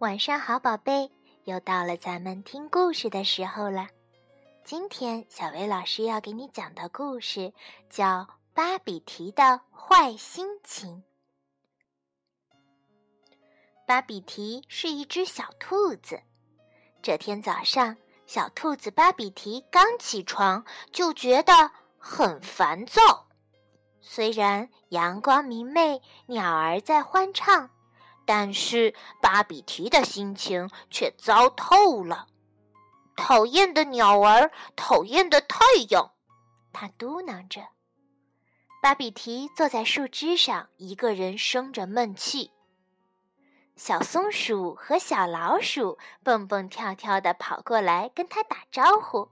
[0.00, 1.10] 晚上好，宝贝，
[1.42, 3.88] 又到了咱们听故事的时候了。
[4.62, 7.52] 今天小薇老师要给你讲的故事
[7.90, 8.20] 叫
[8.54, 11.02] 《巴比提的坏心情》。
[13.88, 16.20] 巴比提是一只小兔子。
[17.02, 23.26] 这天早上，小兔子巴比提刚起床，就觉得很烦躁。
[24.00, 27.68] 虽然阳光明媚，鸟儿在欢唱。
[28.28, 32.26] 但是巴比提的心情却糟透了。
[33.16, 36.12] 讨厌的鸟儿，讨厌的太阳，
[36.70, 37.62] 他嘟囔着。
[38.82, 42.50] 巴比提坐在树枝上，一个人生着闷气。
[43.76, 49.30] 小松鼠和小老鼠蹦蹦跳跳的跑过来跟他打招呼：“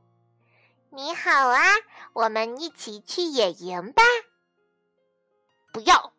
[0.89, 1.61] 你好啊，
[2.15, 4.03] 我们一起去野营吧。”
[5.71, 6.16] 不要。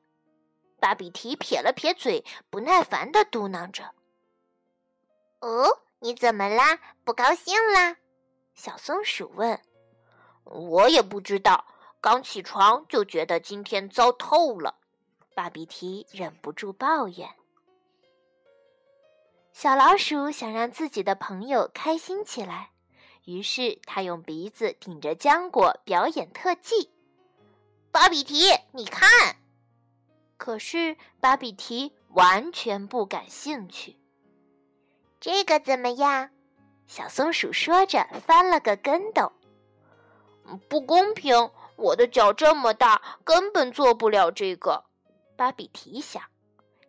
[0.88, 3.92] 巴比提撇了撇嘴，不耐烦的嘟囔着
[5.42, 6.80] ：“哦，你怎么啦？
[7.04, 7.98] 不高兴啦？”
[8.56, 9.60] 小松鼠问。
[10.46, 11.66] “我也不知道，
[12.00, 14.76] 刚起床就觉得今天糟透了。”
[15.36, 17.30] 巴比提忍不住抱怨。
[19.52, 22.70] 小老鼠想让自己的朋友开心起来，
[23.26, 26.90] 于是他用鼻子顶着浆果表演特技。
[27.92, 29.36] 巴比提，你看。
[30.38, 34.00] 可是巴比提完全不感兴趣。
[35.20, 36.30] 这个怎么样？
[36.88, 39.34] 小松鼠说着翻了个跟斗。
[40.70, 41.52] 不公平！
[41.76, 44.86] 我的脚这么大，根本做不了这个。
[45.36, 46.24] 巴比提想，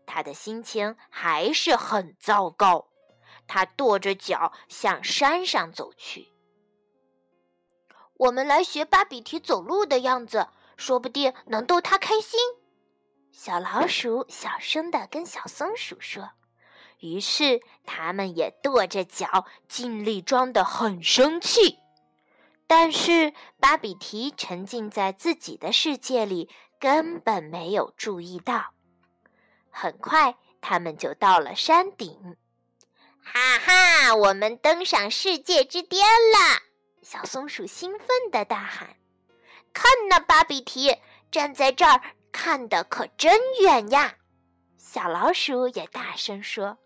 [0.07, 2.89] 他的心情还是很糟糕。
[3.47, 6.29] 他跺着脚向山上走去。
[8.19, 12.39] 我们来学巴比提走路的样子，说不定能逗他开心。
[13.33, 16.31] 小老鼠小声的跟小松鼠说，
[16.99, 21.79] 于是他们也跺着脚，尽力装得很生气。
[22.67, 28.75] 但是巴比提沉浸在自己的世界里，根本没有注意到。
[29.71, 32.37] 很快，他们就到了山顶。
[33.23, 36.63] 哈哈，我们登上世界之巅了！
[37.03, 38.97] 小松鼠兴奋地大喊
[39.73, 40.97] ：“看呐巴比提
[41.31, 42.03] 站在这儿！”
[42.33, 44.17] 看得可真远呀！
[44.77, 46.79] 小老鼠也大声说。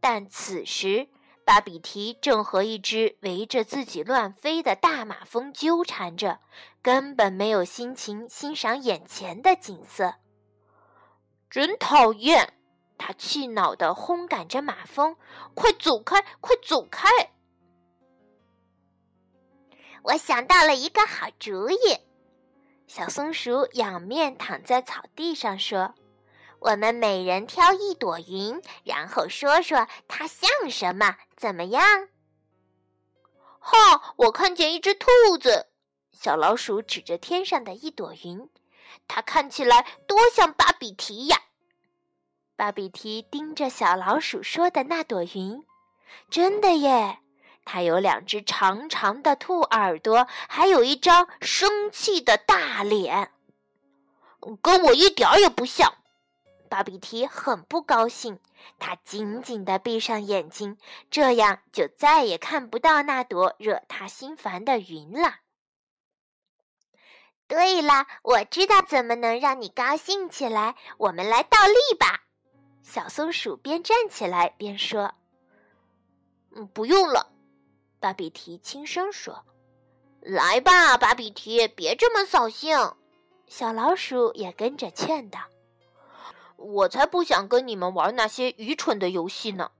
[0.00, 1.08] 但此时，
[1.44, 6.40] 巴比提正和一只围着自己乱飞的大马蜂纠缠着，
[6.82, 10.14] 根本没有心情欣赏眼前的景色。
[11.48, 12.54] 真讨厌！
[12.98, 15.16] 他气恼地轰赶着马蜂
[15.54, 17.08] ：“快走开，快走开！”
[20.04, 21.76] 我想到了一个好主意。
[22.94, 25.94] 小松鼠仰面躺在草地上说
[26.60, 31.82] ：“我们每人挑一朵云，然后说说它像什么，怎么样？”
[33.58, 34.12] 哈！
[34.16, 35.08] 我看见一只兔
[35.40, 35.68] 子。
[36.12, 38.50] 小老鼠指着天上的一朵云，
[39.08, 41.38] 它看起来多像巴比提呀！
[42.56, 45.64] 巴比提盯着小老鼠说的那朵云，
[46.28, 47.20] 真的耶！
[47.64, 53.30] 它有两只长长的兔耳朵，还有一张生气的大脸，
[54.60, 55.94] 跟我一点也不像。
[56.68, 58.40] 巴比提很不高兴，
[58.78, 60.78] 他紧紧地闭上眼睛，
[61.10, 65.36] 这样就再也看不到那朵惹他心烦的云了。
[67.46, 72.22] 对了，我知道怎么能让你高兴起来，我们来倒立吧。
[72.82, 75.14] 小松鼠边站起来边说
[76.56, 77.28] ：“嗯，不用了。”
[78.02, 79.44] 巴比提轻声说
[80.20, 82.96] ：“来吧，巴比提，别这么扫兴。”
[83.46, 85.38] 小老鼠也跟着劝道
[86.58, 89.70] ：“我才不想跟你们玩那些愚蠢的游戏呢。”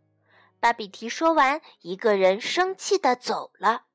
[0.60, 3.86] 巴比提说完，一个人生气的走了。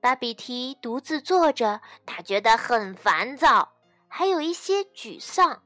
[0.00, 3.74] 巴比提独自坐着，他觉得很烦躁，
[4.08, 5.62] 还有一些沮丧。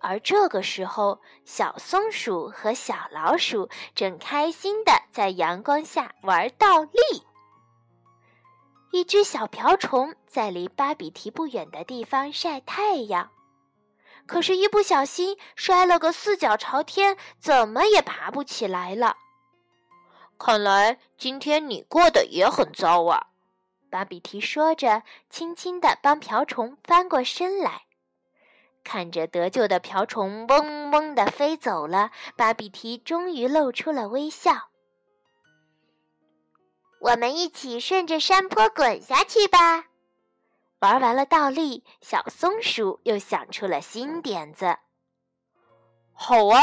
[0.00, 7.22] 而这个时候，小松鼠和小老鼠正开心的在阳光下玩倒立。
[8.92, 13.30] 一只小瓢虫在离巴比提不远的地方晒太阳，
[14.26, 19.16] 可是，一不小心摔了个四脚朝天，怎么也爬不起来了。
[20.38, 23.26] 看来今天你过得也很糟啊！
[23.90, 27.82] 巴比提说着，轻轻地帮瓢虫翻过身来。
[28.82, 34.70] 看着得救的瓢虫嗡嗡地飞走了，巴比提终于露出了微笑。
[37.00, 39.86] 我们一起顺着山坡滚下去吧。
[40.80, 44.76] 玩完了倒立，小松鼠又想出了新点子。
[46.12, 46.60] 好啊！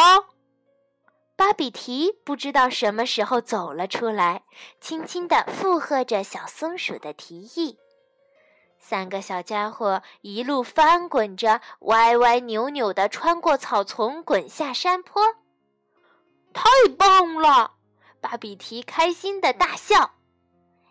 [1.35, 4.43] 巴比提不知道什么时候走了出来，
[4.81, 7.77] 轻轻地附和着小松鼠的提议。
[8.89, 15.21] 三个小家伙一路翻滚着，歪歪扭扭地穿过草丛，滚下山坡。
[16.53, 16.63] 太
[16.97, 17.73] 棒了！
[18.21, 20.11] 巴比提开心地大笑。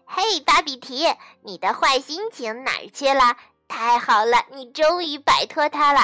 [0.04, 1.06] 嘿，巴比提，
[1.40, 3.34] 你的坏心情哪儿去了？
[3.66, 6.00] 太好了，你终于摆脱它了。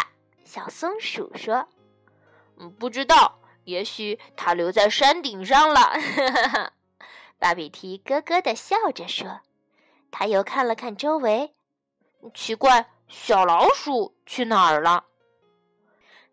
[0.46, 1.68] 小松鼠说
[2.56, 5.92] ：“嗯，不知道。”也许它留在山顶上了，
[7.38, 9.42] 巴比提咯咯地笑着说。
[10.10, 11.54] 他又看了看周围，
[12.30, 15.04] 奇怪，小老鼠去哪儿了？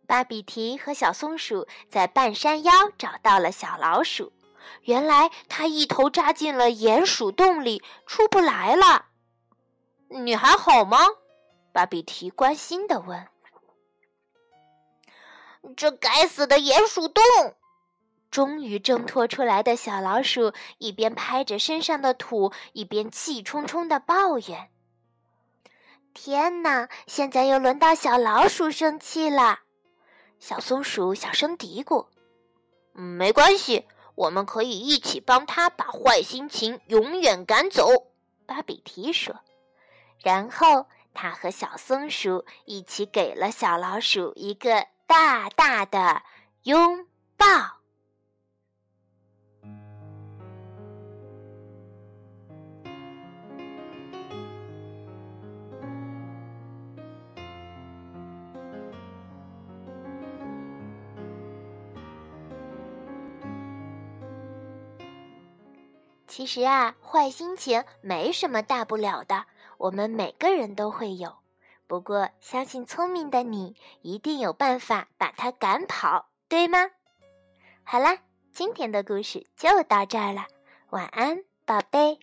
[0.05, 4.33] 巴比提和小松鼠在半山腰找到了小老鼠，
[4.83, 9.05] 原来它一头扎进了鼹鼠洞里，出不来了。
[10.09, 10.97] 你还好吗？
[11.71, 13.27] 巴比提关心地问。
[15.75, 17.23] 这该死的鼹鼠洞！
[18.31, 24.69] 终于挣脱出来的小老鼠一边拍着身上的土，一边气冲冲地抱怨
[26.21, 29.61] ：“天哪，现在又轮到小老鼠生气了。”
[30.37, 32.07] 小松鼠小声嘀咕
[32.91, 37.87] ：“没关系，我们可以一起帮他把坏心情永远赶走。”
[38.45, 39.33] 巴比提说。
[40.21, 44.87] 然后他和小松鼠一起给了小老鼠一个。
[45.07, 46.21] 大大的
[46.65, 47.78] 拥抱。
[66.39, 69.45] 其实啊，坏心情没什么大不了的，
[69.77, 71.35] 我们每个人都会有。
[71.85, 76.91] 不过，相信聪明的你一定有办法把它赶跑，对吗？
[77.83, 78.19] 好啦，
[78.53, 80.45] 今天的故事就到这儿了，
[80.91, 82.17] 晚安，宝贝。